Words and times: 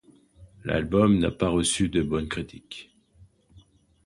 L'album 0.63 1.19
n'a 1.19 1.29
pas 1.29 1.49
reçu 1.49 1.87
de 1.87 2.01
bonnes 2.01 2.27
critiques. 2.27 2.89